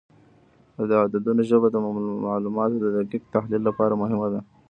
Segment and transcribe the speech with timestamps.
[0.89, 1.75] د عددونو ژبه د
[2.27, 4.39] معلوماتو د دقیق تحلیل لپاره مهمه ده.